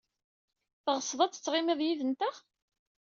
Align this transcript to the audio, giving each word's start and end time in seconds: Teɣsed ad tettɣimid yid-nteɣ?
Teɣsed 0.83 1.19
ad 1.21 1.31
tettɣimid 1.33 1.79
yid-nteɣ? 1.87 2.35